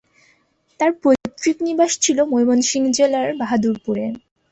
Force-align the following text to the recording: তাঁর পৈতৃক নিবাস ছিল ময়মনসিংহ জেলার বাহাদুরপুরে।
তাঁর 0.79 0.91
পৈতৃক 1.03 1.57
নিবাস 1.67 1.91
ছিল 2.03 2.17
ময়মনসিংহ 2.31 2.85
জেলার 2.97 3.27
বাহাদুরপুরে। 3.39 4.05